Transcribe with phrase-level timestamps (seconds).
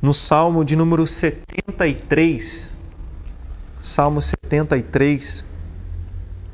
[0.00, 2.72] no Salmo de número 73,
[3.80, 5.44] Salmo 73,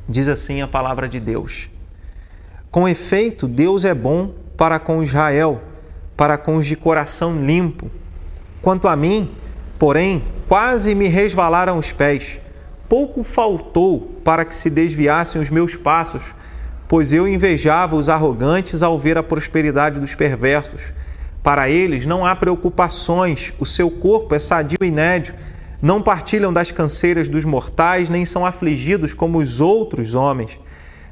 [0.09, 1.69] diz assim a palavra de Deus:
[2.71, 5.61] Com efeito, Deus é bom para com Israel,
[6.17, 7.91] para com os de coração limpo.
[8.61, 9.35] Quanto a mim,
[9.77, 12.39] porém, quase me resvalaram os pés.
[12.89, 16.33] Pouco faltou para que se desviassem os meus passos,
[16.87, 20.93] pois eu invejava os arrogantes ao ver a prosperidade dos perversos.
[21.43, 25.35] Para eles não há preocupações, o seu corpo é sadio e nédio,
[25.83, 30.61] não partilham das canseiras dos mortais, nem são afligidos como os outros homens.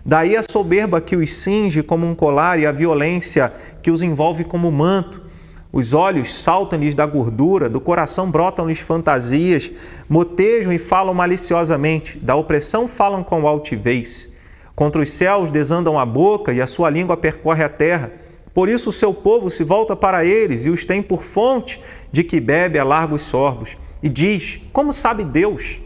[0.06, 3.52] Daí a soberba que os cinge como um colar e a violência
[3.82, 5.22] que os envolve como manto.
[5.72, 9.70] Os olhos saltam-lhes da gordura, do coração brotam-lhes fantasias,
[10.08, 14.30] motejam e falam maliciosamente, da opressão falam com altivez.
[14.74, 18.12] Contra os céus desandam a boca e a sua língua percorre a terra.
[18.52, 22.24] Por isso o seu povo se volta para eles e os tem por fonte de
[22.24, 23.76] que bebe a largos sorvos.
[24.02, 25.80] E diz: Como sabe Deus?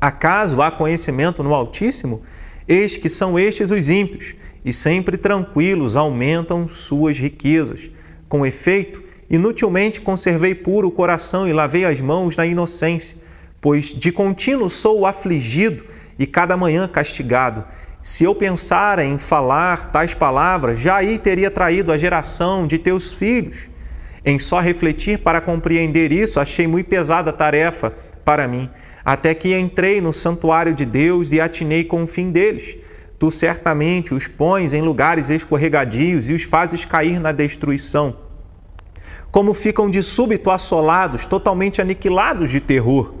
[0.00, 2.22] Acaso há conhecimento no Altíssimo?
[2.66, 4.34] Eis que são estes os ímpios,
[4.64, 7.90] e sempre tranquilos aumentam suas riquezas.
[8.28, 13.16] Com efeito, inutilmente conservei puro o coração e lavei as mãos na inocência,
[13.60, 15.84] pois de contínuo sou afligido
[16.18, 17.64] e cada manhã castigado.
[18.02, 23.12] Se eu pensara em falar tais palavras, já aí teria traído a geração de teus
[23.12, 23.68] filhos.
[24.24, 27.92] Em só refletir para compreender isso, achei muito pesada a tarefa
[28.24, 28.70] para mim,
[29.04, 32.76] até que entrei no santuário de Deus e atinei com o fim deles.
[33.18, 38.16] Tu certamente os pões em lugares escorregadios e os fazes cair na destruição.
[39.30, 43.14] Como ficam de súbito assolados, totalmente aniquilados de terror.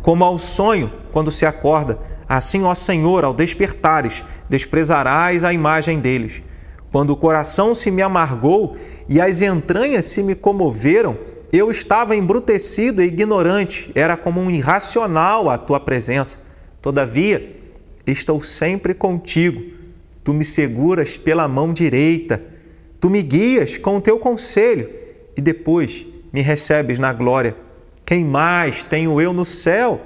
[0.00, 1.98] Como ao sonho, quando se acorda,
[2.28, 6.42] Assim, ó Senhor, ao despertares, desprezarás a imagem deles.
[6.90, 8.76] Quando o coração se me amargou
[9.08, 11.16] e as entranhas se me comoveram,
[11.52, 16.38] eu estava embrutecido e ignorante, era como um irracional à tua presença.
[16.82, 17.56] Todavia,
[18.06, 19.74] estou sempre contigo.
[20.24, 22.42] Tu me seguras pela mão direita,
[23.00, 24.90] tu me guias com o teu conselho
[25.36, 27.56] e depois me recebes na glória.
[28.04, 30.00] Quem mais tenho eu no céu?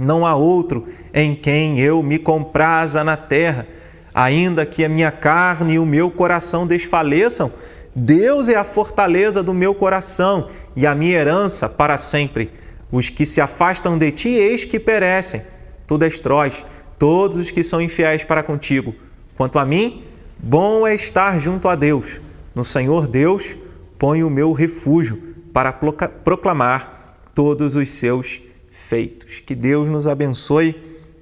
[0.00, 3.66] Não há outro em quem eu me compraza na terra.
[4.14, 7.52] Ainda que a minha carne e o meu coração desfaleçam,
[7.94, 12.50] Deus é a fortaleza do meu coração e a minha herança para sempre.
[12.90, 15.42] Os que se afastam de ti, eis que perecem.
[15.86, 16.64] Tu destróis
[16.98, 18.94] todos os que são infiéis para contigo.
[19.36, 20.02] Quanto a mim,
[20.38, 22.22] bom é estar junto a Deus.
[22.54, 23.54] No Senhor Deus
[23.98, 28.40] ponho o meu refúgio para proclamar todos os seus
[28.90, 29.38] feitos.
[29.38, 30.74] Que Deus nos abençoe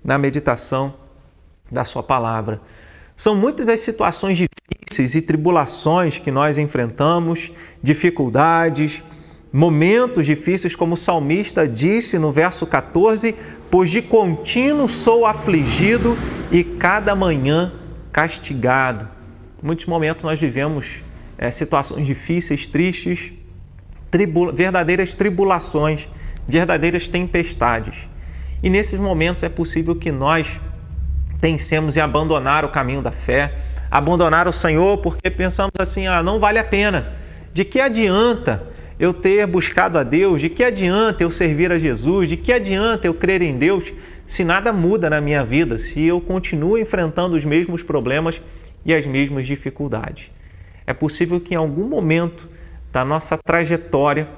[0.03, 0.95] na meditação
[1.71, 2.63] da Sua palavra.
[3.15, 7.53] São muitas as situações difíceis e tribulações que nós enfrentamos,
[7.83, 9.03] dificuldades,
[9.53, 13.35] momentos difíceis, como o salmista disse no verso 14:
[13.71, 16.17] Pois de contínuo sou afligido
[16.51, 17.75] e cada manhã
[18.11, 19.07] castigado.
[19.63, 21.03] Em muitos momentos nós vivemos
[21.37, 23.35] é, situações difíceis, tristes,
[24.55, 26.09] verdadeiras tribulações
[26.49, 28.09] verdadeiras tempestades.
[28.63, 30.59] E nesses momentos é possível que nós
[31.41, 33.55] pensemos em abandonar o caminho da fé,
[33.91, 37.13] abandonar o Senhor, porque pensamos assim: ah, não vale a pena.
[37.53, 38.67] De que adianta
[38.99, 40.41] eu ter buscado a Deus?
[40.41, 42.29] De que adianta eu servir a Jesus?
[42.29, 43.93] De que adianta eu crer em Deus
[44.27, 48.43] se nada muda na minha vida, se eu continuo enfrentando os mesmos problemas
[48.85, 50.31] e as mesmas dificuldades?
[50.87, 52.49] É possível que em algum momento
[52.93, 54.29] da nossa trajetória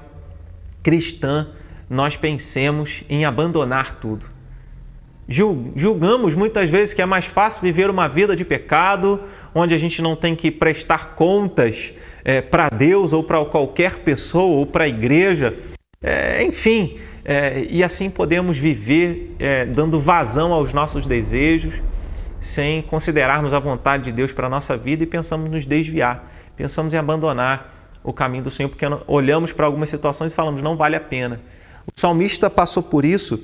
[0.83, 1.49] cristã
[1.91, 4.27] nós pensemos em abandonar tudo.
[5.29, 9.21] Julgamos muitas vezes que é mais fácil viver uma vida de pecado,
[9.53, 11.93] onde a gente não tem que prestar contas
[12.25, 15.57] é, para Deus ou para qualquer pessoa ou para a igreja,
[16.03, 19.37] é, enfim, é, e assim podemos viver
[19.75, 21.81] dando vazão aos nossos desejos,
[22.41, 26.95] sem considerarmos a vontade de Deus para a nossa vida e pensamos nos desviar, pensamos
[26.95, 30.97] em abandonar o caminho do Senhor, porque olhamos para algumas situações e falamos, não vale
[30.97, 31.41] a pena.
[31.87, 33.41] O salmista passou por isso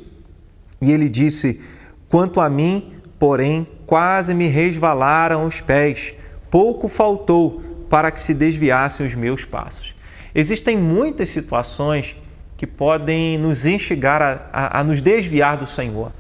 [0.80, 1.60] e ele disse:
[2.08, 6.14] Quanto a mim, porém, quase me resvalaram os pés,
[6.50, 9.94] pouco faltou para que se desviassem os meus passos.
[10.34, 12.16] Existem muitas situações
[12.56, 16.12] que podem nos instigar a, a, a nos desviar do Senhor.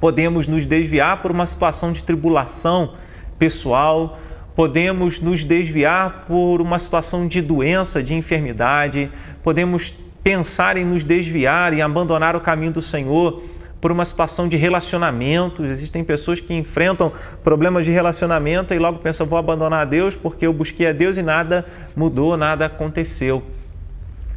[0.00, 2.94] Podemos nos desviar por uma situação de tribulação
[3.38, 4.18] pessoal,
[4.54, 9.10] podemos nos desviar por uma situação de doença, de enfermidade,
[9.42, 13.42] podemos pensar em nos desviar e abandonar o caminho do Senhor
[13.80, 15.64] por uma situação de relacionamento.
[15.64, 20.46] Existem pessoas que enfrentam problemas de relacionamento e logo pensam, vou abandonar a Deus porque
[20.46, 21.66] eu busquei a Deus e nada
[21.96, 23.42] mudou, nada aconteceu.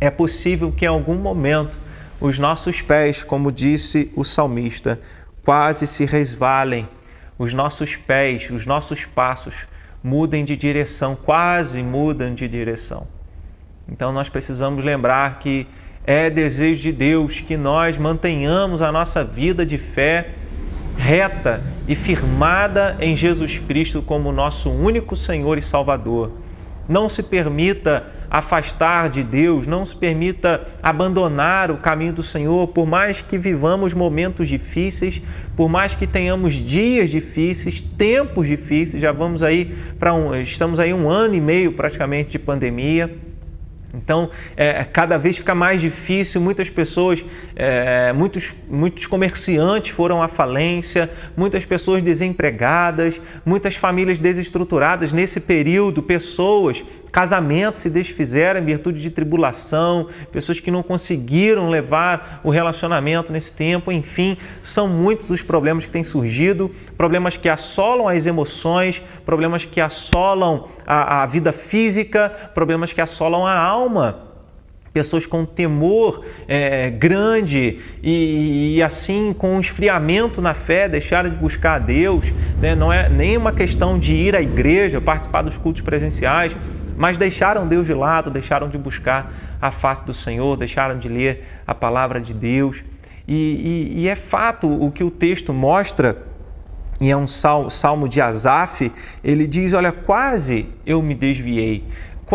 [0.01, 1.79] é possível que em algum momento
[2.19, 4.99] os nossos pés, como disse o salmista,
[5.43, 6.87] quase se resvalem,
[7.37, 9.67] os nossos pés, os nossos passos
[10.03, 13.07] mudem de direção, quase mudam de direção.
[13.87, 15.67] Então nós precisamos lembrar que
[16.05, 20.29] é desejo de Deus que nós mantenhamos a nossa vida de fé
[20.97, 26.31] reta e firmada em Jesus Cristo como nosso único Senhor e Salvador.
[26.87, 32.85] Não se permita afastar de Deus, não se permita abandonar o caminho do Senhor, por
[32.85, 35.21] mais que vivamos momentos difíceis,
[35.55, 40.93] por mais que tenhamos dias difíceis, tempos difíceis, já vamos aí para um, estamos aí
[40.93, 43.15] um ano e meio praticamente de pandemia.
[43.95, 47.23] Então, é, cada vez fica mais difícil, muitas pessoas,
[47.55, 55.13] é, muitos, muitos comerciantes foram à falência, muitas pessoas desempregadas, muitas famílias desestruturadas.
[55.13, 62.41] Nesse período, pessoas, casamentos se desfizeram em virtude de tribulação, pessoas que não conseguiram levar
[62.43, 68.09] o relacionamento nesse tempo, enfim, são muitos os problemas que têm surgido, problemas que assolam
[68.09, 74.17] as emoções, problemas que assolam a, a vida física, problemas que assolam a alma alma,
[74.91, 81.37] pessoas com temor é, grande e, e, assim com um esfriamento na fé, deixaram de
[81.37, 82.25] buscar a Deus.
[82.61, 82.75] Né?
[82.75, 86.55] Não é nem uma questão de ir à igreja, participar dos cultos presenciais,
[86.97, 91.45] mas deixaram Deus de lado, deixaram de buscar a face do Senhor, deixaram de ler
[91.67, 92.83] a palavra de Deus.
[93.27, 96.17] E, e, e é fato o que o texto mostra
[97.01, 98.89] e é um salmo de Asaf,
[99.21, 101.83] ele diz: Olha, quase eu me desviei,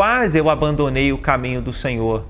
[0.00, 2.24] quase eu abandonei o caminho do Senhor.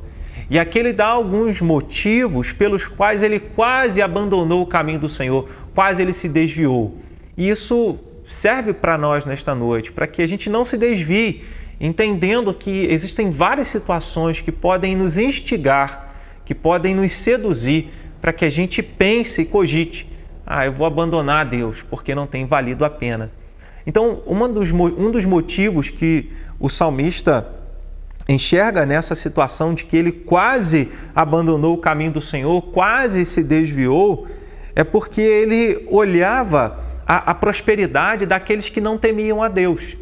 [0.51, 5.49] E aqui ele dá alguns motivos pelos quais ele quase abandonou o caminho do Senhor,
[5.73, 6.97] quase ele se desviou.
[7.37, 7.97] E isso
[8.27, 11.45] serve para nós nesta noite, para que a gente não se desvie,
[11.81, 16.13] entendendo que existem várias situações que podem nos instigar,
[16.45, 17.89] que podem nos seduzir,
[18.21, 20.11] para que a gente pense e cogite:
[20.45, 23.31] ah, eu vou abandonar Deus porque não tem valido a pena.
[23.87, 24.23] Então,
[24.53, 27.60] dos, um dos motivos que o salmista
[28.33, 34.27] enxerga nessa situação de que ele quase abandonou o caminho do Senhor, quase se desviou,
[34.75, 39.97] é porque ele olhava a, a prosperidade daqueles que não temiam a Deus.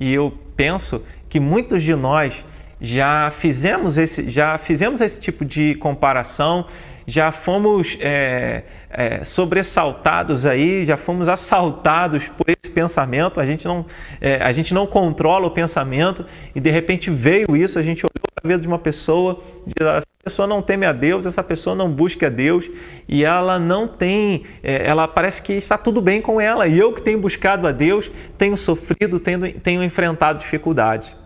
[0.00, 2.44] E eu penso que muitos de nós
[2.80, 6.66] já fizemos esse, já fizemos esse tipo de comparação,
[7.06, 13.40] já fomos é, é, sobressaltados aí, já fomos assaltados por esse pensamento.
[13.40, 13.86] A gente, não,
[14.20, 18.12] é, a gente não controla o pensamento e de repente veio isso, a gente olhou
[18.34, 19.42] para a vida de uma pessoa,
[19.76, 22.70] essa pessoa não teme a Deus, essa pessoa não busca a Deus
[23.08, 26.66] e ela não tem, é, ela parece que está tudo bem com ela.
[26.66, 31.21] E eu que tenho buscado a Deus, tenho sofrido, tenho, tenho enfrentado dificuldades.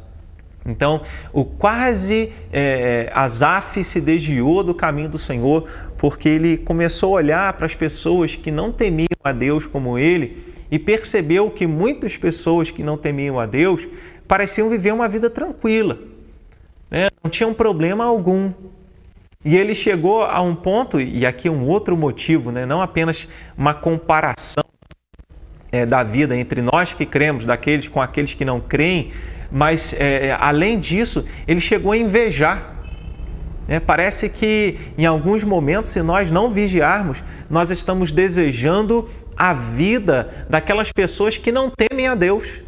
[0.67, 1.03] Então,
[1.33, 7.53] o quase é, Azaf se desviou do caminho do Senhor, porque ele começou a olhar
[7.53, 12.71] para as pessoas que não temiam a Deus como ele e percebeu que muitas pessoas
[12.71, 13.87] que não temiam a Deus
[14.27, 15.99] pareciam viver uma vida tranquila,
[16.91, 17.09] né?
[17.23, 18.53] não tinham problema algum.
[19.45, 22.67] E ele chegou a um ponto, e aqui é um outro motivo, né?
[22.67, 24.65] não apenas uma comparação
[25.71, 29.13] é, da vida entre nós que cremos, daqueles com aqueles que não creem,
[29.57, 32.77] mas é, é, além disso, ele chegou a invejar.
[33.67, 40.45] É, parece que em alguns momentos, se nós não vigiarmos, nós estamos desejando a vida
[40.51, 42.61] daquelas pessoas que não temem a Deus.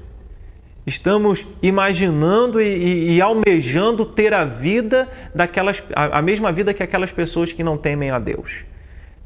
[0.87, 6.83] Estamos imaginando e, e, e almejando ter a vida daquelas, a, a mesma vida que
[6.83, 8.65] aquelas pessoas que não temem a Deus.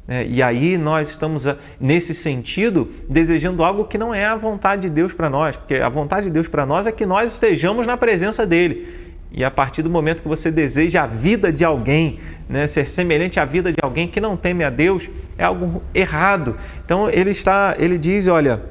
[0.07, 1.45] É, e aí nós estamos,
[1.79, 5.87] nesse sentido, desejando algo que não é a vontade de Deus para nós, porque a
[5.87, 9.03] vontade de Deus para nós é que nós estejamos na presença dEle.
[9.31, 13.39] E a partir do momento que você deseja a vida de alguém, né, ser semelhante
[13.39, 16.55] à vida de alguém que não teme a Deus, é algo errado.
[16.85, 18.61] Então ele está, ele diz, olha,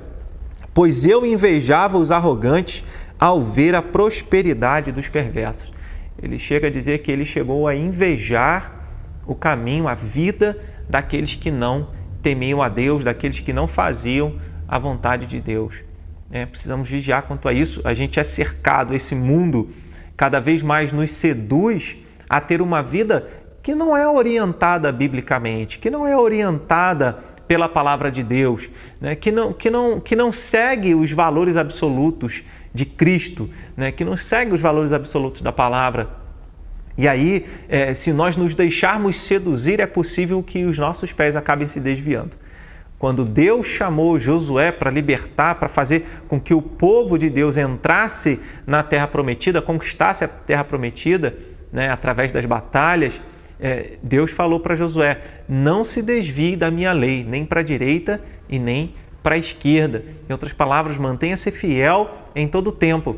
[0.72, 2.84] pois eu invejava os arrogantes
[3.18, 5.72] ao ver a prosperidade dos perversos.
[6.22, 8.72] Ele chega a dizer que ele chegou a invejar
[9.26, 10.58] o caminho, a vida
[10.92, 11.88] daqueles que não
[12.20, 15.76] temiam a Deus, daqueles que não faziam a vontade de Deus.
[16.30, 17.80] É, precisamos vigiar quanto a isso.
[17.82, 19.70] A gente é cercado, esse mundo
[20.14, 21.96] cada vez mais nos seduz
[22.28, 23.26] a ter uma vida
[23.62, 27.18] que não é orientada biblicamente, que não é orientada
[27.48, 28.68] pela palavra de Deus,
[29.00, 29.14] né?
[29.16, 32.44] que, não, que, não, que não segue os valores absolutos
[32.74, 33.90] de Cristo, né?
[33.90, 36.21] que não segue os valores absolutos da palavra.
[36.96, 41.66] E aí, é, se nós nos deixarmos seduzir, é possível que os nossos pés acabem
[41.66, 42.36] se desviando.
[42.98, 48.38] Quando Deus chamou Josué para libertar, para fazer com que o povo de Deus entrasse
[48.64, 51.34] na terra prometida, conquistasse a terra prometida,
[51.72, 53.20] né, através das batalhas,
[53.58, 58.20] é, Deus falou para Josué: não se desvie da minha lei, nem para a direita
[58.48, 60.04] e nem para a esquerda.
[60.28, 63.16] Em outras palavras, mantenha-se fiel em todo o tempo.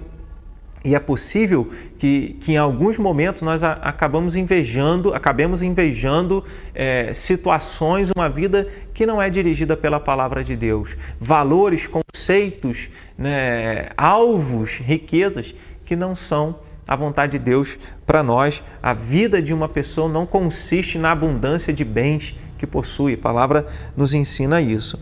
[0.85, 7.11] E é possível que, que em alguns momentos nós a, acabamos invejando, acabemos invejando é,
[7.15, 10.95] situações, uma vida que não é dirigida pela palavra de Deus.
[11.19, 15.55] Valores, conceitos, né, alvos, riquezas
[15.87, 18.63] que não são a vontade de Deus para nós.
[18.83, 23.15] A vida de uma pessoa não consiste na abundância de bens que possui.
[23.15, 24.99] A palavra nos ensina isso.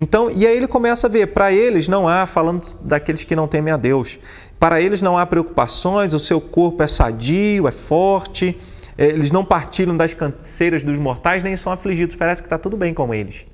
[0.00, 3.48] Então, e aí ele começa a ver, para eles não há, falando daqueles que não
[3.48, 4.18] temem a Deus,
[4.58, 8.56] para eles não há preocupações, o seu corpo é sadio, é forte,
[8.96, 12.76] é, eles não partilham das canseiras dos mortais, nem são afligidos, parece que está tudo
[12.76, 13.44] bem com eles.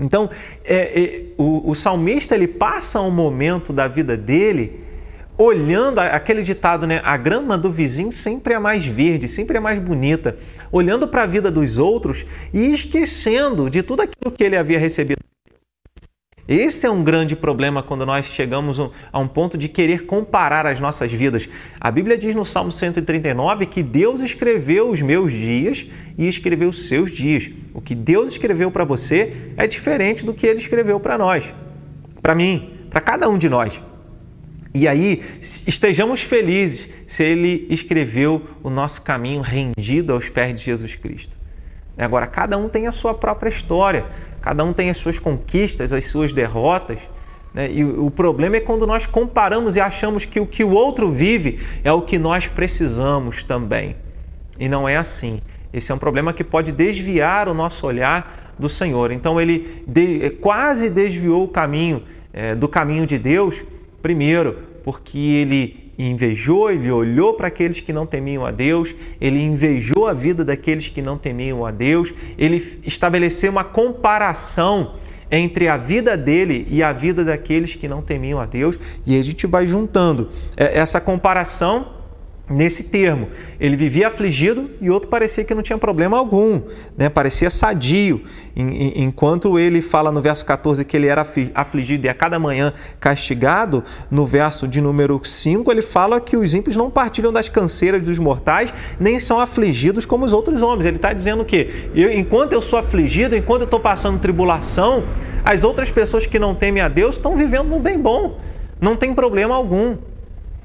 [0.00, 0.28] Então,
[0.64, 4.82] é, é, o, o salmista ele passa um momento da vida dele
[5.36, 7.00] olhando aquele ditado, né?
[7.04, 10.36] A grama do vizinho sempre é mais verde, sempre é mais bonita,
[10.70, 15.18] olhando para a vida dos outros e esquecendo de tudo aquilo que ele havia recebido
[16.46, 18.78] esse é um grande problema quando nós chegamos
[19.10, 21.48] a um ponto de querer comparar as nossas vidas.
[21.80, 25.86] A Bíblia diz no Salmo 139 que Deus escreveu os meus dias
[26.18, 27.50] e escreveu os seus dias.
[27.72, 31.50] O que Deus escreveu para você é diferente do que ele escreveu para nós,
[32.20, 33.82] para mim, para cada um de nós.
[34.74, 40.94] E aí, estejamos felizes se ele escreveu o nosso caminho rendido aos pés de Jesus
[40.94, 41.34] Cristo.
[41.96, 44.06] Agora, cada um tem a sua própria história,
[44.44, 46.98] cada um tem as suas conquistas, as suas derrotas.
[47.54, 47.72] Né?
[47.72, 51.60] E o problema é quando nós comparamos e achamos que o que o outro vive
[51.82, 53.96] é o que nós precisamos também.
[54.58, 55.40] E não é assim.
[55.72, 59.12] Esse é um problema que pode desviar o nosso olhar do Senhor.
[59.12, 63.64] Então, ele de, quase desviou o caminho é, do caminho de Deus,
[64.02, 70.06] primeiro, porque ele invejou, ele olhou para aqueles que não temiam a Deus, ele invejou
[70.06, 74.94] a vida daqueles que não temiam a Deus, ele estabeleceu uma comparação
[75.30, 79.22] entre a vida dele e a vida daqueles que não temiam a Deus, e a
[79.22, 80.28] gente vai juntando.
[80.56, 82.03] É, essa comparação
[82.48, 83.28] nesse termo.
[83.58, 86.60] Ele vivia afligido e outro parecia que não tinha problema algum,
[86.96, 87.08] né?
[87.08, 88.22] parecia sadio.
[88.54, 93.82] Enquanto ele fala no verso 14 que ele era afligido e a cada manhã castigado,
[94.10, 98.18] no verso de número 5 ele fala que os ímpios não partilham das canseiras dos
[98.18, 100.86] mortais, nem são afligidos como os outros homens.
[100.86, 105.04] Ele está dizendo que eu, enquanto eu sou afligido, enquanto eu estou passando tribulação,
[105.44, 108.38] as outras pessoas que não temem a Deus estão vivendo um bem bom,
[108.80, 109.96] não tem problema algum.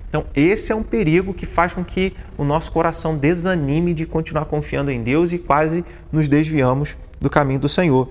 [0.09, 4.45] Então, esse é um perigo que faz com que o nosso coração desanime de continuar
[4.45, 8.09] confiando em Deus e quase nos desviamos do caminho do Senhor.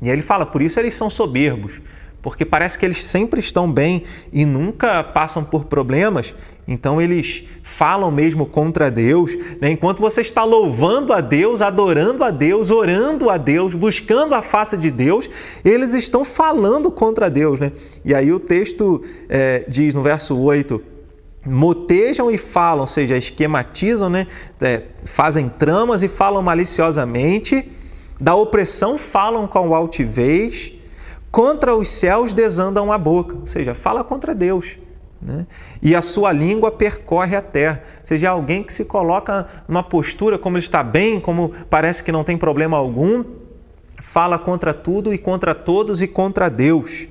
[0.00, 1.78] E aí ele fala, por isso eles são soberbos,
[2.22, 6.34] porque parece que eles sempre estão bem e nunca passam por problemas,
[6.66, 9.36] então eles falam mesmo contra Deus.
[9.60, 9.72] Né?
[9.72, 14.76] Enquanto você está louvando a Deus, adorando a Deus, orando a Deus, buscando a face
[14.78, 15.28] de Deus,
[15.62, 17.60] eles estão falando contra Deus.
[17.60, 17.72] Né?
[18.04, 20.99] E aí o texto é, diz no verso 8
[21.44, 24.26] motejam e falam, ou seja, esquematizam, né?
[24.60, 27.70] É, fazem tramas e falam maliciosamente,
[28.20, 30.72] da opressão falam com altivez,
[31.30, 34.78] contra os céus desandam a boca, ou seja, fala contra Deus.
[35.22, 35.46] Né?
[35.82, 37.82] E a sua língua percorre a terra.
[38.00, 42.02] Ou seja, é alguém que se coloca numa postura como ele está bem, como parece
[42.02, 43.24] que não tem problema algum,
[44.00, 47.06] fala contra tudo e contra todos e contra Deus.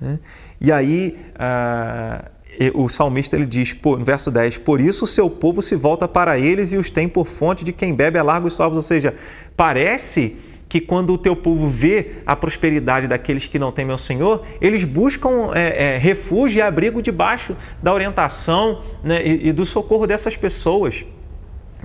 [0.00, 0.18] Né?
[0.60, 2.26] E aí, ah,
[2.74, 6.38] o salmista ele diz, no verso 10, por isso o seu povo se volta para
[6.38, 8.76] eles e os tem por fonte de quem bebe a largos ovos.
[8.76, 9.14] Ou seja,
[9.56, 10.36] parece
[10.68, 14.84] que quando o teu povo vê a prosperidade daqueles que não temem ao Senhor, eles
[14.84, 20.36] buscam é, é, refúgio e abrigo debaixo da orientação né, e, e do socorro dessas
[20.36, 21.04] pessoas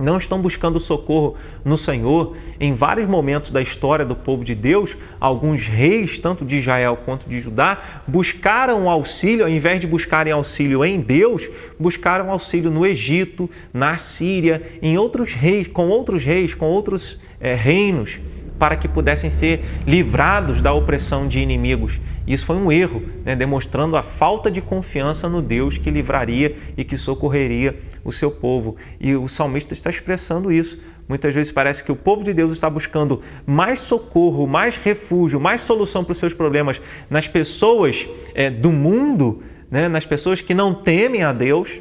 [0.00, 2.36] não estão buscando socorro no Senhor.
[2.58, 7.28] Em vários momentos da história do povo de Deus, alguns reis, tanto de Israel quanto
[7.28, 13.48] de Judá, buscaram auxílio, ao invés de buscarem auxílio em Deus, buscaram auxílio no Egito,
[13.72, 18.18] na Síria, em outros reis, com outros reis, com outros é, reinos
[18.60, 21.98] para que pudessem ser livrados da opressão de inimigos.
[22.26, 23.34] Isso foi um erro, né?
[23.34, 28.76] demonstrando a falta de confiança no Deus que livraria e que socorreria o seu povo.
[29.00, 30.78] E o salmista está expressando isso.
[31.08, 35.62] Muitas vezes parece que o povo de Deus está buscando mais socorro, mais refúgio, mais
[35.62, 39.88] solução para os seus problemas nas pessoas é, do mundo, né?
[39.88, 41.80] nas pessoas que não temem a Deus,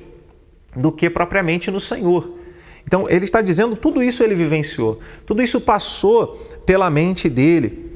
[0.74, 2.39] do que propriamente no Senhor.
[2.86, 7.88] Então, ele está dizendo tudo isso ele vivenciou, tudo isso passou pela mente dele.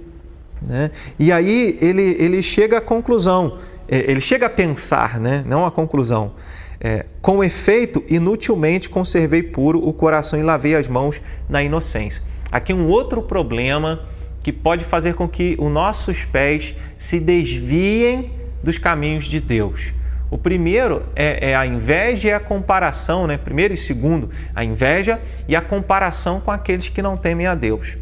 [0.62, 0.92] Né?
[1.20, 5.44] E aí ele, ele chega à conclusão, é, ele chega a pensar, né?
[5.48, 6.34] não à conclusão.
[6.80, 12.22] É, com efeito, inutilmente conservei puro o coração e lavei as mãos na inocência.
[12.52, 14.02] Aqui um outro problema
[14.44, 19.94] que pode fazer com que os nossos pés se desviem dos caminhos de Deus.
[20.34, 23.38] O primeiro é, é, a inveja e a comparação, né?
[23.38, 28.00] Primeiro e segundo, a inveja e a comparação com aqueles que não temem a Deus.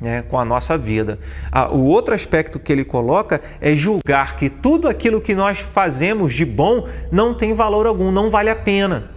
[0.00, 1.18] Né, com a nossa vida.
[1.52, 6.32] Ah, o outro aspecto que ele coloca é julgar que tudo aquilo que nós fazemos
[6.32, 9.10] de bom não tem valor algum, não vale a pena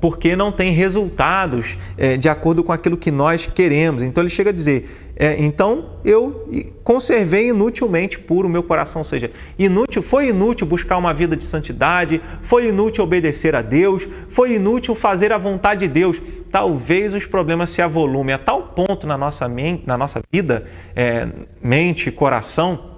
[0.00, 4.02] porque não tem resultados é, de acordo com aquilo que nós queremos.
[4.02, 6.48] Então ele chega a dizer: é, então eu
[6.82, 12.22] conservei inutilmente puro meu coração, ou seja, inútil, foi inútil buscar uma vida de santidade,
[12.40, 16.18] foi inútil obedecer a Deus, foi inútil fazer a vontade de Deus.
[16.50, 20.64] Talvez os problemas se avolumem a tal ponto na nossa, mente, na nossa vida,
[20.96, 21.28] é,
[21.62, 22.96] mente, coração,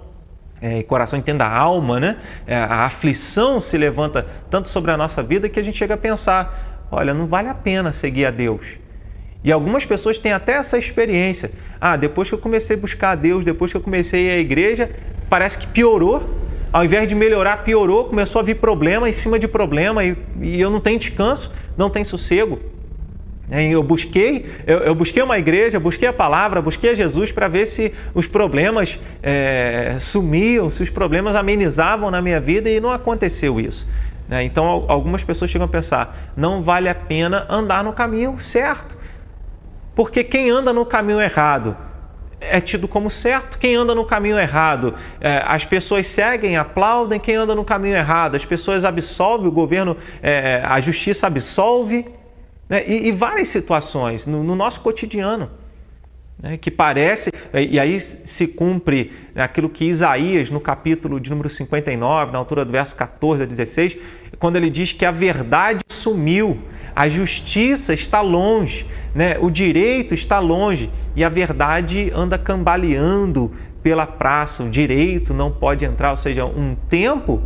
[0.61, 2.19] é, coração entenda a alma, né?
[2.47, 5.97] É, a aflição se levanta tanto sobre a nossa vida que a gente chega a
[5.97, 8.81] pensar: olha, não vale a pena seguir a Deus.
[9.43, 11.51] E algumas pessoas têm até essa experiência.
[11.79, 14.89] Ah, depois que eu comecei a buscar a Deus, depois que eu comecei a igreja,
[15.29, 16.23] parece que piorou.
[16.71, 20.59] Ao invés de melhorar, piorou, começou a vir problema em cima de problema e, e
[20.59, 22.59] eu não tenho descanso, não tenho sossego.
[23.51, 27.65] Eu busquei, eu, eu, busquei uma igreja, busquei a palavra, busquei a Jesus para ver
[27.65, 33.59] se os problemas é, sumiam, se os problemas amenizavam na minha vida e não aconteceu
[33.59, 33.85] isso.
[34.27, 34.43] Né?
[34.43, 39.02] Então, algumas pessoas chegam a pensar: não vale a pena andar no caminho certo.
[39.95, 41.77] Porque quem anda no caminho errado
[42.39, 43.57] é tido como certo.
[43.57, 47.19] Quem anda no caminho errado, é, as pessoas seguem, aplaudem.
[47.19, 52.05] Quem anda no caminho errado, as pessoas absolvem, o governo, é, a justiça absolve.
[52.67, 52.83] Né?
[52.87, 55.49] E, e, várias situações no, no nosso cotidiano
[56.39, 62.31] né, que parece, e aí se cumpre aquilo que Isaías, no capítulo de número 59,
[62.31, 63.97] na altura do verso 14 a 16,
[64.39, 66.59] quando ele diz que a verdade sumiu,
[66.95, 73.51] a justiça está longe, né, o direito está longe e a verdade anda cambaleando
[73.81, 77.41] pela praça, o direito não pode entrar, ou seja, um tempo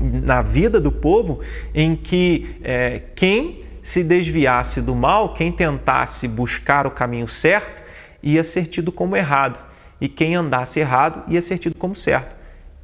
[0.00, 1.40] na vida do povo
[1.74, 7.82] em que é, quem se desviasse do mal, quem tentasse buscar o caminho certo,
[8.22, 9.60] ia ser tido como errado,
[10.00, 12.35] e quem andasse errado ia ser tido como certo.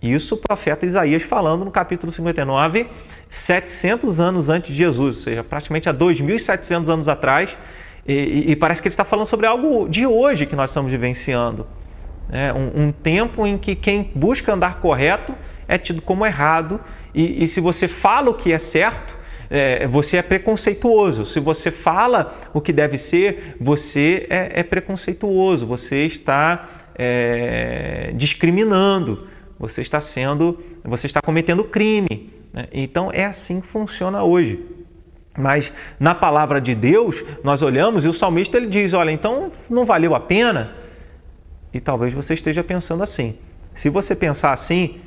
[0.02, 2.88] Isso o profeta Isaías falando no capítulo 59,
[3.30, 7.56] 700 anos antes de Jesus, ou seja, praticamente há 2.700 anos atrás,
[8.04, 11.64] e, e, parece que ele está falando sobre algo de hoje que nós estamos vivenciando.
[12.32, 15.32] É um, um tempo em que quem busca andar correto
[15.68, 16.80] é tido como errado,
[17.14, 19.16] e, e se você fala o que é certo,
[19.48, 21.24] é, você é preconceituoso.
[21.24, 29.28] Se você fala o que deve ser, você é, é preconceituoso, você está é, discriminando,
[29.62, 32.30] você está sendo, você está cometendo crime.
[32.52, 32.66] Né?
[32.72, 34.62] Então é assim que funciona hoje.
[35.38, 39.86] Mas na palavra de Deus, nós olhamos e o salmista ele diz: olha, então não
[39.86, 40.74] valeu a pena?
[41.72, 43.38] E talvez você esteja pensando assim.
[43.74, 45.00] Se você pensar assim,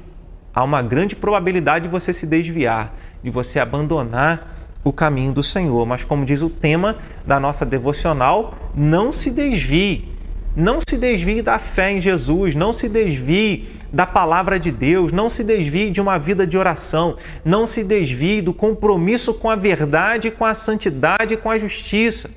[0.52, 5.84] há uma grande probabilidade de você se desviar de você abandonar o caminho do Senhor.
[5.84, 10.15] Mas, como diz o tema da nossa devocional, não se desvie.
[10.56, 15.30] Não se desvie da fé em Jesus, não se desvie da palavra de Deus, não
[15.30, 20.32] se desvie de uma vida de oração, não se desvie do compromisso com a verdade,
[20.32, 22.30] com a santidade, com a justiça.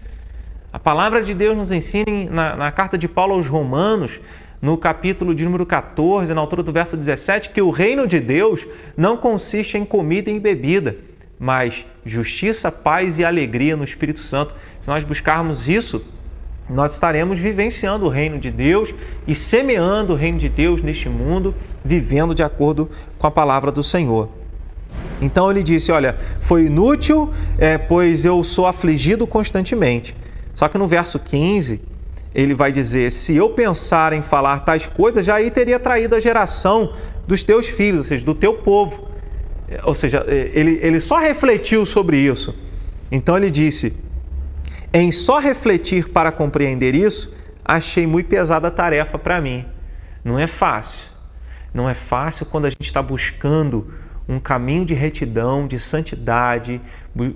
[0.72, 4.20] A palavra de Deus nos ensina na, na carta de Paulo aos Romanos,
[4.60, 8.66] no capítulo de número 14, na altura do verso 17, que o reino de Deus
[8.96, 10.96] não consiste em comida e em bebida,
[11.38, 14.56] mas justiça, paz e alegria no Espírito Santo.
[14.80, 16.04] Se nós buscarmos isso,
[16.68, 18.94] nós estaremos vivenciando o reino de Deus
[19.26, 21.54] e semeando o reino de Deus neste mundo,
[21.84, 24.28] vivendo de acordo com a palavra do Senhor.
[25.20, 30.14] Então ele disse: Olha, foi inútil, é, pois eu sou afligido constantemente.
[30.54, 31.80] Só que no verso 15,
[32.34, 36.20] ele vai dizer: Se eu pensar em falar tais coisas, já aí teria traído a
[36.20, 36.92] geração
[37.26, 39.08] dos teus filhos, ou seja, do teu povo.
[39.84, 42.54] Ou seja, ele, ele só refletiu sobre isso.
[43.10, 43.94] Então ele disse:
[44.92, 47.32] Em só refletir para compreender isso,
[47.64, 49.66] achei muito pesada a tarefa para mim.
[50.24, 51.08] Não é fácil.
[51.72, 53.92] Não é fácil quando a gente está buscando
[54.28, 56.80] um caminho de retidão, de santidade,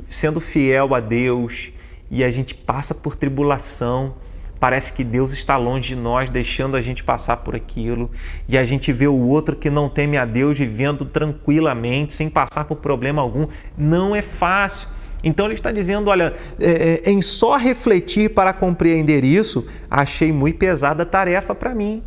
[0.06, 1.72] sendo fiel a Deus,
[2.10, 4.14] e a gente passa por tribulação
[4.62, 8.08] Parece que Deus está longe de nós, deixando a gente passar por aquilo,
[8.48, 12.64] e a gente vê o outro que não teme a Deus vivendo tranquilamente, sem passar
[12.66, 13.48] por problema algum.
[13.76, 14.86] Não é fácil.
[15.22, 20.58] Então ele está dizendo: olha, é, é, em só refletir para compreender isso, achei muito
[20.58, 22.02] pesada a tarefa para mim.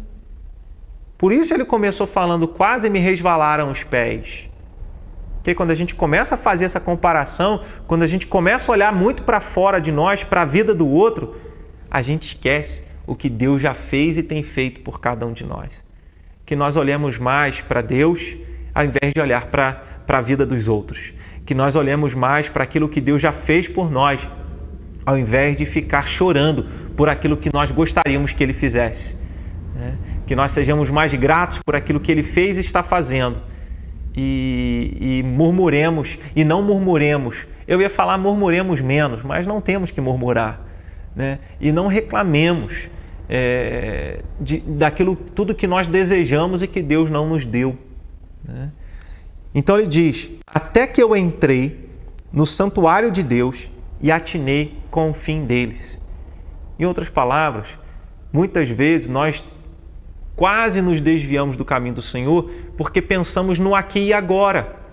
[1.17, 4.49] Por isso ele começou falando: quase me resvalaram os pés.
[5.43, 8.91] Que quando a gente começa a fazer essa comparação, quando a gente começa a olhar
[8.91, 11.35] muito para fora de nós, para a vida do outro,
[11.89, 15.45] a gente esquece o que Deus já fez e tem feito por cada um de
[15.45, 15.83] nós.
[16.45, 18.37] Que nós olhemos mais para Deus
[18.73, 21.13] ao invés de olhar para a vida dos outros.
[21.45, 24.27] Que nós olhemos mais para aquilo que Deus já fez por nós,
[25.05, 29.17] ao invés de ficar chorando por aquilo que nós gostaríamos que Ele fizesse.
[29.75, 29.97] Né?
[30.25, 33.41] Que nós sejamos mais gratos por aquilo que Ele fez e está fazendo
[34.15, 37.45] e, e murmuremos e não murmuremos.
[37.67, 40.61] Eu ia falar murmuremos menos, mas não temos que murmurar.
[41.15, 41.39] Né?
[41.59, 42.89] E não reclamemos
[43.27, 47.77] é, de, daquilo tudo que nós desejamos e que Deus não nos deu.
[48.47, 48.71] Né?
[49.55, 51.89] Então ele diz: Até que eu entrei
[52.31, 55.99] no santuário de Deus e atinei com o fim deles.
[56.77, 57.69] Em outras palavras,
[58.33, 59.45] muitas vezes nós
[60.35, 64.83] quase nos desviamos do caminho do Senhor porque pensamos no aqui e agora.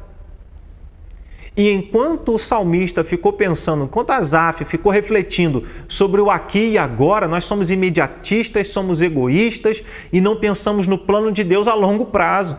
[1.55, 7.29] E enquanto o salmista ficou pensando, enquanto Asaf ficou refletindo sobre o aqui e agora,
[7.29, 12.57] nós somos imediatistas, somos egoístas e não pensamos no plano de Deus a longo prazo.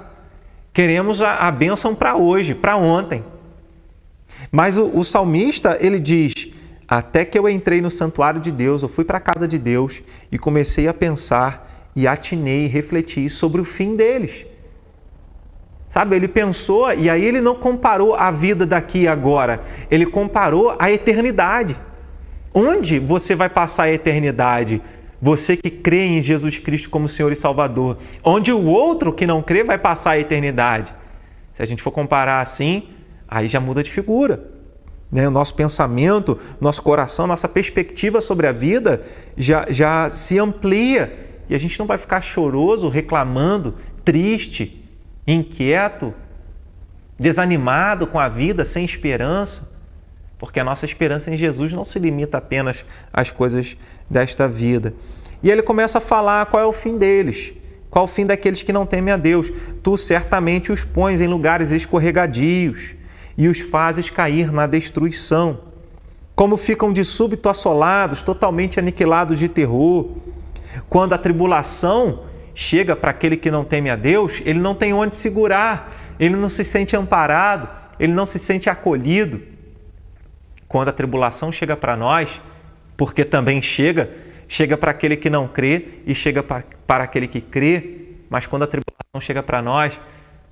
[0.73, 3.23] Queremos a, a bênção para hoje, para ontem.
[4.51, 6.47] Mas o, o salmista, ele diz:
[6.87, 10.01] Até que eu entrei no santuário de Deus, eu fui para a casa de Deus
[10.31, 14.47] e comecei a pensar e atinei, refleti sobre o fim deles.
[15.87, 20.75] Sabe, ele pensou e aí ele não comparou a vida daqui e agora, ele comparou
[20.79, 21.77] a eternidade.
[22.51, 24.81] Onde você vai passar a eternidade?
[25.23, 27.97] Você que crê em Jesus Cristo como Senhor e Salvador.
[28.21, 30.93] Onde o outro que não crê vai passar a eternidade.
[31.53, 32.89] Se a gente for comparar assim,
[33.25, 34.51] aí já muda de figura.
[35.09, 35.25] Né?
[35.25, 39.01] O nosso pensamento, nosso coração, nossa perspectiva sobre a vida
[39.37, 44.85] já, já se amplia e a gente não vai ficar choroso, reclamando, triste,
[45.25, 46.13] inquieto,
[47.17, 49.71] desanimado com a vida, sem esperança,
[50.37, 53.77] porque a nossa esperança em Jesus não se limita apenas às coisas
[54.13, 54.93] desta vida.
[55.43, 57.53] E ele começa a falar qual é o fim deles.
[57.89, 59.51] Qual o fim daqueles que não temem a Deus?
[59.83, 62.95] Tu certamente os pões em lugares escorregadios
[63.37, 65.59] e os fazes cair na destruição.
[66.35, 70.07] Como ficam de súbito assolados, totalmente aniquilados de terror.
[70.89, 72.21] Quando a tribulação
[72.55, 76.49] chega para aquele que não teme a Deus, ele não tem onde segurar, ele não
[76.49, 77.67] se sente amparado,
[77.99, 79.41] ele não se sente acolhido.
[80.67, 82.41] Quando a tribulação chega para nós,
[83.03, 84.09] porque também chega,
[84.47, 88.65] chega para aquele que não crê e chega para, aquele que crê, mas quando a
[88.65, 89.99] tribulação chega para nós,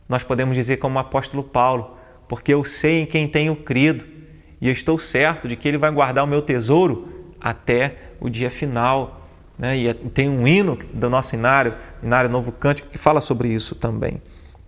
[0.09, 1.95] nós podemos dizer como o apóstolo Paulo,
[2.27, 4.03] porque eu sei em quem tenho crido
[4.59, 8.49] e eu estou certo de que ele vai guardar o meu tesouro até o dia
[8.49, 9.29] final.
[9.57, 9.77] Né?
[9.77, 13.75] E é, tem um hino do nosso inário, Inário Novo Cântico, que fala sobre isso
[13.75, 14.21] também.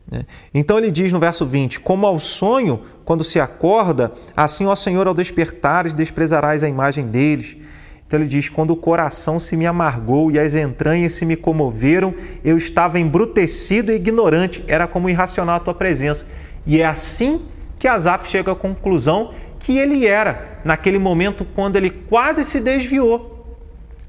[0.10, 0.24] Né?
[0.54, 5.08] Então ele diz no verso 20: Como ao sonho, quando se acorda, assim, ó Senhor,
[5.08, 7.58] ao despertares, desprezarás a imagem deles.
[8.06, 12.14] Então ele diz: Quando o coração se me amargou e as entranhas se me comoveram,
[12.44, 16.26] eu estava embrutecido e ignorante, era como irracional a tua presença.
[16.66, 17.42] E é assim
[17.80, 23.33] que Asaf chega à conclusão que ele era, naquele momento quando ele quase se desviou.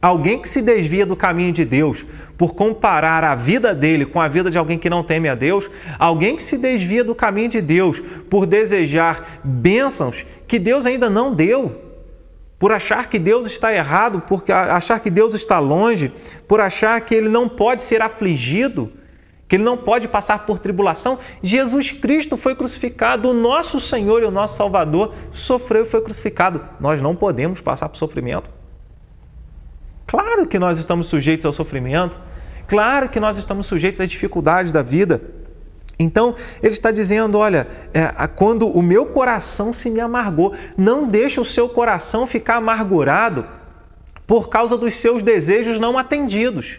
[0.04, 2.04] Alguém que se desvia do caminho de Deus
[2.36, 5.70] por comparar a vida dele com a vida de alguém que não teme a Deus,
[5.98, 11.34] alguém que se desvia do caminho de Deus por desejar bênçãos que Deus ainda não
[11.34, 11.80] deu,
[12.58, 16.12] por achar que Deus está errado, por achar que Deus está longe,
[16.46, 18.92] por achar que ele não pode ser afligido,
[19.48, 21.18] que ele não pode passar por tribulação.
[21.42, 26.60] Jesus Cristo foi crucificado, o nosso Senhor e o nosso Salvador sofreu e foi crucificado.
[26.78, 28.63] Nós não podemos passar por sofrimento.
[30.14, 32.20] Claro que nós estamos sujeitos ao sofrimento,
[32.68, 35.20] claro que nós estamos sujeitos às dificuldades da vida.
[35.98, 41.40] Então, ele está dizendo: olha, é, quando o meu coração se me amargou, não deixe
[41.40, 43.44] o seu coração ficar amargurado
[44.24, 46.78] por causa dos seus desejos não atendidos.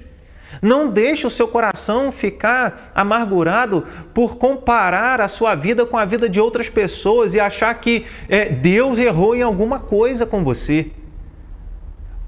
[0.61, 6.29] Não deixe o seu coração ficar amargurado por comparar a sua vida com a vida
[6.29, 10.89] de outras pessoas e achar que é, Deus errou em alguma coisa com você.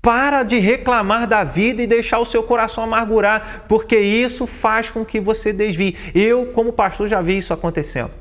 [0.07, 5.03] Para de reclamar da vida e deixar o seu coração amargurar, porque isso faz com
[5.03, 5.97] que você desvie.
[6.15, 8.11] Eu, como pastor, já vi isso acontecendo.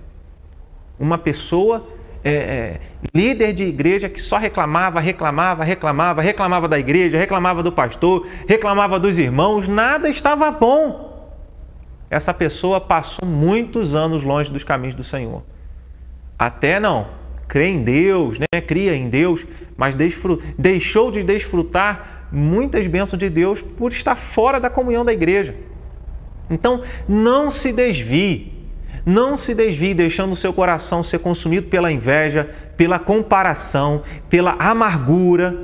[0.98, 1.86] Uma pessoa,
[2.24, 2.80] é, é,
[3.14, 8.98] líder de igreja, que só reclamava, reclamava, reclamava, reclamava da igreja, reclamava do pastor, reclamava
[8.98, 11.30] dos irmãos, nada estava bom.
[12.10, 15.44] Essa pessoa passou muitos anos longe dos caminhos do Senhor.
[16.36, 17.06] Até não,
[17.48, 18.60] crê em Deus, né?
[18.60, 19.94] cria em Deus, mas
[20.58, 25.54] deixou de desfrutar muitas bênçãos de Deus por estar fora da comunhão da igreja.
[26.50, 28.52] Então, não se desvie,
[29.04, 35.56] Não se desvie deixando o seu coração ser consumido pela inveja, pela comparação, pela amargura,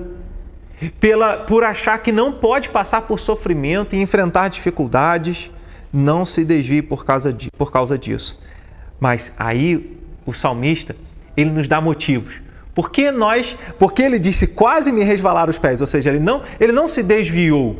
[1.01, 5.51] pela, por achar que não pode passar por sofrimento e enfrentar dificuldades.
[5.93, 8.41] Não se desvie por causa, de, por causa disso.
[9.01, 10.95] Mas aí o salmista,
[11.37, 12.41] ele nos dá motivos.
[12.75, 16.73] Porque nós, porque ele disse quase me resvalar os pés, ou seja, ele não, ele
[16.73, 17.79] não se desviou,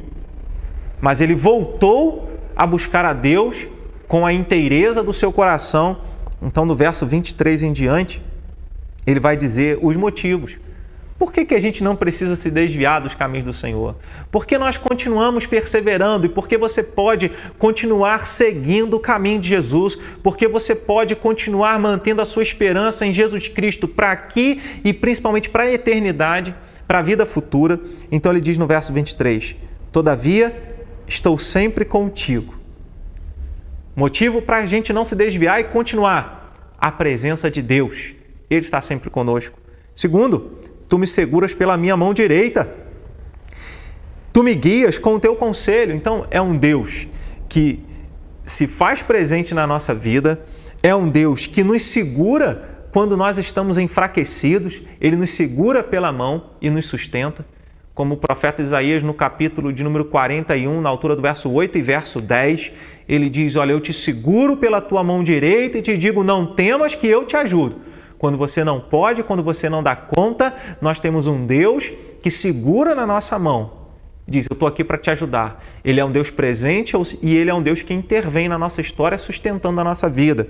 [1.01, 3.67] mas ele voltou a buscar a Deus
[4.07, 5.97] com a inteireza do seu coração.
[6.43, 8.23] Então, no verso 23 em diante,
[9.07, 10.59] ele vai dizer os motivos.
[11.23, 13.95] Por que, que a gente não precisa se desviar dos caminhos do Senhor?
[14.29, 17.31] Porque nós continuamos perseverando e porque você pode
[17.61, 23.13] continuar seguindo o caminho de Jesus, porque você pode continuar mantendo a sua esperança em
[23.13, 26.57] Jesus Cristo para aqui e principalmente para a eternidade,
[26.89, 27.79] para a vida futura.
[28.11, 29.55] Então ele diz no verso 23:
[29.93, 30.75] Todavia,
[31.07, 32.53] estou sempre contigo.
[33.95, 38.13] Motivo para a gente não se desviar e continuar a presença de Deus.
[38.51, 39.63] Ele está sempre conosco.
[39.95, 40.59] Segundo,
[40.93, 42.71] tu me seguras pela minha mão direita.
[44.31, 45.95] Tu me guias com o teu conselho.
[45.95, 47.09] Então, é um Deus
[47.49, 47.83] que
[48.45, 50.45] se faz presente na nossa vida,
[50.83, 56.51] é um Deus que nos segura quando nós estamos enfraquecidos, ele nos segura pela mão
[56.61, 57.43] e nos sustenta.
[57.95, 61.81] Como o profeta Isaías, no capítulo de número 41, na altura do verso 8 e
[61.81, 62.71] verso 10,
[63.09, 66.95] ele diz: Olha, eu te seguro pela tua mão direita e te digo: Não temas
[66.95, 67.92] que eu te ajudo.
[68.23, 72.95] Quando você não pode, quando você não dá conta, nós temos um Deus que segura
[72.95, 73.73] na nossa mão.
[74.29, 75.61] Diz: Eu estou aqui para te ajudar.
[75.85, 79.19] Ele é um Deus presente e ele é um Deus que intervém na nossa história,
[79.19, 80.47] sustentando a nossa vida.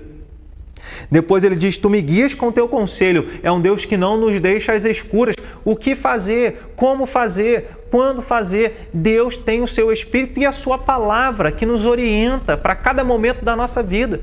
[1.09, 3.27] Depois ele diz: Tu me guias com teu conselho.
[3.41, 5.35] É um Deus que não nos deixa às escuras.
[5.65, 6.73] O que fazer?
[6.75, 7.87] Como fazer?
[7.89, 8.89] Quando fazer?
[8.93, 13.43] Deus tem o seu Espírito e a sua palavra que nos orienta para cada momento
[13.43, 14.21] da nossa vida.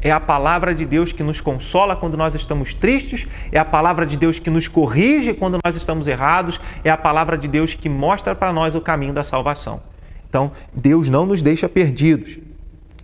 [0.00, 4.04] É a palavra de Deus que nos consola quando nós estamos tristes, é a palavra
[4.04, 7.88] de Deus que nos corrige quando nós estamos errados, é a palavra de Deus que
[7.88, 9.80] mostra para nós o caminho da salvação.
[10.28, 12.38] Então, Deus não nos deixa perdidos.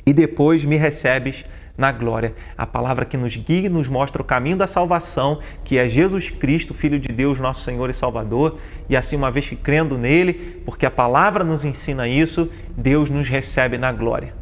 [0.05, 1.45] E depois me recebes
[1.77, 2.35] na glória.
[2.57, 6.31] A palavra que nos guia e nos mostra o caminho da salvação, que é Jesus
[6.31, 8.59] Cristo, Filho de Deus, nosso Senhor e Salvador.
[8.89, 13.29] E assim, uma vez que crendo nele, porque a palavra nos ensina isso, Deus nos
[13.29, 14.35] recebe na glória.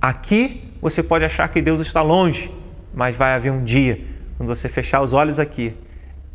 [0.00, 2.52] Aqui você pode achar que Deus está longe,
[2.92, 4.04] mas vai haver um dia,
[4.36, 5.72] quando você fechar os olhos aqui,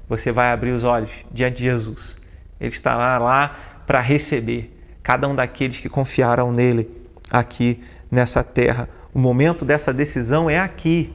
[0.07, 2.17] você vai abrir os olhos diante de Jesus.
[2.59, 6.89] Ele estará lá para receber cada um daqueles que confiaram nele
[7.29, 8.89] aqui nessa terra.
[9.13, 11.13] O momento dessa decisão é aqui.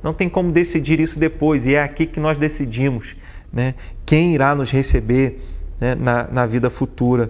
[0.00, 3.16] Não tem como decidir isso depois, e é aqui que nós decidimos
[3.52, 3.74] né?
[4.06, 5.40] quem irá nos receber
[5.80, 5.96] né?
[5.96, 7.28] na, na vida futura: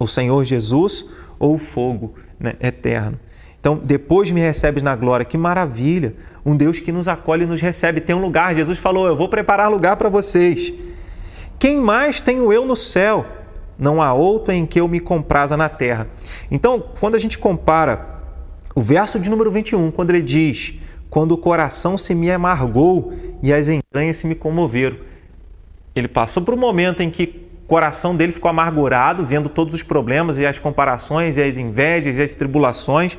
[0.00, 1.04] o Senhor Jesus
[1.38, 2.54] ou o fogo né?
[2.60, 3.20] eterno.
[3.68, 5.26] Então, depois me recebes na glória.
[5.26, 6.14] Que maravilha!
[6.42, 8.00] Um Deus que nos acolhe e nos recebe.
[8.00, 8.54] Tem um lugar.
[8.54, 10.72] Jesus falou: Eu vou preparar lugar para vocês.
[11.58, 13.26] Quem mais tenho eu no céu?
[13.78, 16.06] Não há outro em que eu me compraza na terra.
[16.50, 18.22] Então, quando a gente compara
[18.74, 20.72] o verso de número 21, quando ele diz:
[21.10, 24.96] Quando o coração se me amargou e as entranhas se me comoveram.
[25.94, 30.38] Ele passou por um momento em que coração dele ficou amargurado, vendo todos os problemas
[30.38, 33.18] e as comparações e as invejas e as tribulações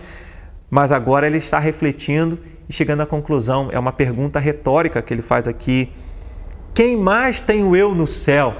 [0.70, 3.70] mas agora ele está refletindo e chegando à conclusão.
[3.72, 5.90] É uma pergunta retórica que ele faz aqui.
[6.74, 8.56] Quem mais tenho eu no céu?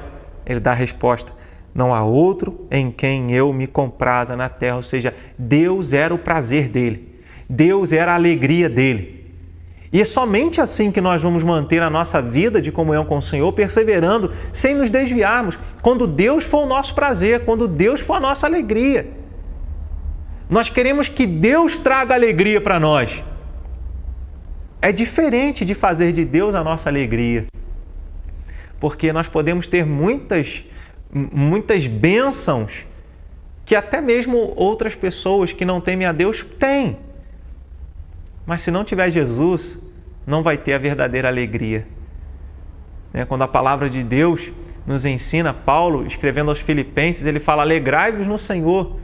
[0.46, 1.32] Ele dá a resposta:
[1.74, 4.78] Não há outro em quem eu me compraza na terra.
[4.78, 9.20] Ou seja, Deus era o prazer dele, Deus era a alegria dele.
[9.92, 13.22] E é somente assim que nós vamos manter a nossa vida de comunhão com o
[13.22, 18.20] Senhor, perseverando, sem nos desviarmos, quando Deus for o nosso prazer, quando Deus for a
[18.20, 19.08] nossa alegria.
[20.50, 23.24] Nós queremos que Deus traga alegria para nós.
[24.82, 27.46] É diferente de fazer de Deus a nossa alegria.
[28.80, 30.66] Porque nós podemos ter muitas
[31.12, 32.86] muitas bênçãos
[33.66, 36.98] que até mesmo outras pessoas que não temem a Deus têm.
[38.46, 39.80] Mas se não tiver Jesus,
[40.26, 41.88] não vai ter a verdadeira alegria.
[43.14, 44.52] Né, quando a palavra de Deus
[44.88, 49.00] nos ensina, Paulo, escrevendo aos Filipenses, ele fala: Alegrai-vos no Senhor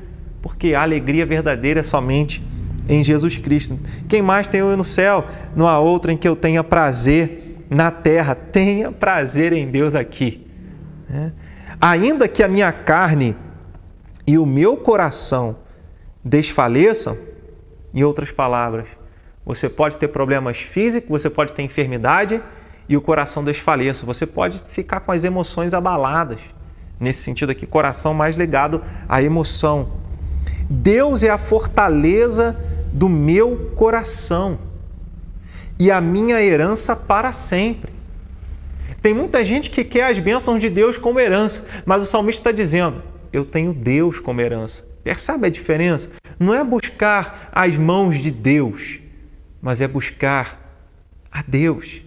[0.45, 2.39] porque a alegria verdadeira é somente
[2.87, 3.79] em Jesus Cristo.
[4.07, 5.25] Quem mais tem eu no céu?
[5.55, 8.35] Não há outro em que eu tenha prazer na terra.
[8.35, 10.45] Tenha prazer em Deus aqui.
[11.09, 11.31] É.
[11.81, 13.35] Ainda que a minha carne
[14.27, 15.57] e o meu coração
[16.23, 17.17] desfaleçam,
[17.91, 18.87] em outras palavras,
[19.43, 22.39] você pode ter problemas físicos, você pode ter enfermidade
[22.87, 24.05] e o coração desfaleça.
[24.05, 26.39] Você pode ficar com as emoções abaladas.
[26.99, 30.04] Nesse sentido aqui, coração mais ligado à emoção.
[30.69, 32.57] Deus é a fortaleza
[32.91, 34.57] do meu coração
[35.77, 37.93] e a minha herança para sempre.
[39.01, 42.51] Tem muita gente que quer as bênçãos de Deus como herança, mas o salmista está
[42.51, 44.83] dizendo: Eu tenho Deus como herança.
[45.03, 46.09] Percebe a diferença?
[46.39, 48.99] Não é buscar as mãos de Deus,
[49.61, 50.81] mas é buscar
[51.31, 52.01] a Deus.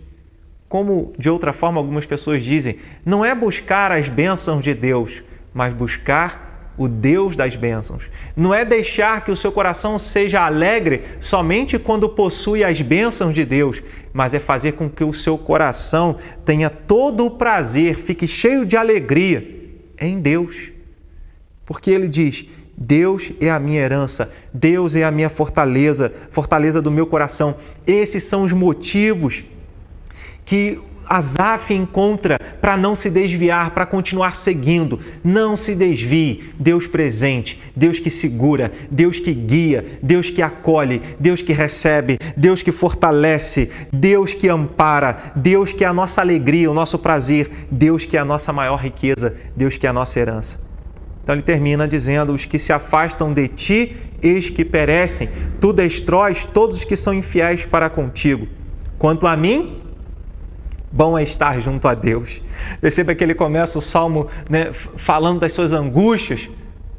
[0.69, 5.23] Como de outra forma algumas pessoas dizem, não é buscar as bênçãos de Deus,
[5.55, 6.48] mas buscar
[6.79, 8.09] o Deus das bênçãos.
[8.37, 13.45] Não é deixar que o seu coração seja alegre somente quando possui as bênçãos de
[13.45, 18.65] Deus, mas é fazer com que o seu coração tenha todo o prazer, fique cheio
[18.65, 19.59] de alegria
[20.01, 20.71] em Deus.
[21.67, 26.91] Porque ele diz: Deus é a minha herança, Deus é a minha fortaleza, fortaleza do
[26.91, 27.57] meu coração.
[27.87, 29.45] Esses são os motivos
[30.45, 35.01] que Asaf encontra para não se desviar, para continuar seguindo.
[35.25, 36.53] Não se desvie.
[36.59, 42.63] Deus presente, Deus que segura, Deus que guia, Deus que acolhe, Deus que recebe, Deus
[42.63, 48.05] que fortalece, Deus que ampara, Deus que é a nossa alegria, o nosso prazer, Deus
[48.05, 50.69] que é a nossa maior riqueza, Deus que é a nossa herança.
[51.23, 55.29] Então ele termina dizendo: Os que se afastam de ti, eis que perecem.
[55.61, 58.49] Tu destróis todos os que são infiéis para contigo.
[58.99, 59.83] Quanto a mim,
[60.91, 62.43] Bom é estar junto a Deus.
[62.81, 66.49] Perceba que ele começa o salmo né, falando das suas angústias.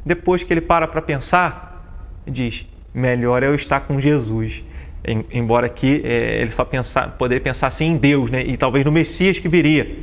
[0.05, 4.63] Depois que ele para para pensar, diz: melhor é eu estar com Jesus.
[5.31, 8.91] Embora aqui é, ele só pensar, poderia pensar assim em Deus né, e talvez no
[8.91, 9.97] Messias que viria.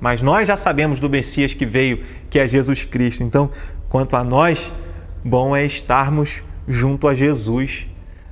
[0.00, 3.22] Mas nós já sabemos do Messias que veio, que é Jesus Cristo.
[3.22, 3.50] Então,
[3.88, 4.72] quanto a nós,
[5.24, 7.86] bom é estarmos junto a Jesus.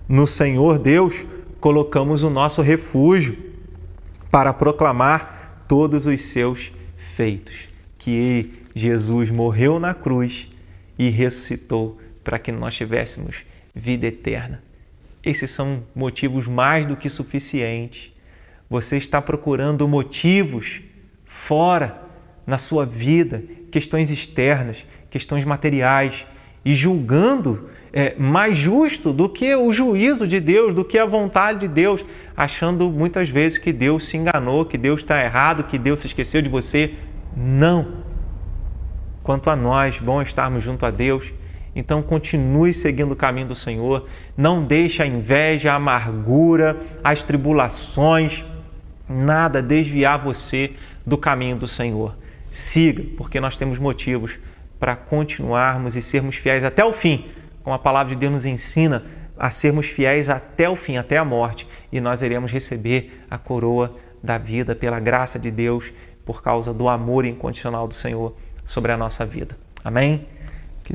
[0.09, 1.25] No Senhor Deus
[1.61, 3.37] colocamos o nosso refúgio
[4.37, 7.71] para proclamar todos os seus feitos.
[7.99, 10.47] Que Jesus morreu na cruz
[10.99, 13.45] e ressuscitou para que nós tivéssemos
[13.75, 14.63] vida eterna.
[15.25, 18.13] Esses são motivos mais do que suficientes.
[18.69, 20.83] Você está procurando motivos
[21.25, 21.99] fora
[22.47, 26.27] na sua vida, questões externas, questões materiais,
[26.67, 31.61] e julgando é, mais justo do que o juízo de Deus, do que a vontade
[31.61, 32.05] de Deus,
[32.37, 36.43] achando muitas vezes que Deus se enganou, que Deus está errado, que Deus se esqueceu
[36.43, 36.95] de você.
[37.37, 38.03] Não.
[39.23, 41.33] Quanto a nós, bom estarmos junto a Deus.
[41.73, 44.09] Então continue seguindo o caminho do Senhor.
[44.37, 48.45] Não deixe a inveja, a amargura, as tribulações,
[49.09, 50.73] nada desviar você
[51.07, 52.17] do caminho do Senhor.
[52.51, 54.37] Siga, porque nós temos motivos
[54.79, 57.31] para continuarmos e sermos fiéis até o fim
[57.67, 59.03] como a palavra de Deus nos ensina,
[59.37, 63.93] a sermos fiéis até o fim, até a morte, e nós iremos receber a coroa
[64.23, 65.93] da vida pela graça de Deus,
[66.25, 69.59] por causa do amor incondicional do Senhor sobre a nossa vida.
[69.83, 70.29] Amém?